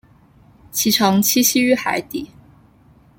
[0.71, 2.31] 其常栖息于海底。